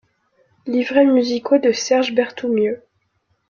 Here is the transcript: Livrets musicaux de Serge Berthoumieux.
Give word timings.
Livrets 0.65 1.05
musicaux 1.05 1.59
de 1.59 1.71
Serge 1.71 2.15
Berthoumieux. 2.15 2.81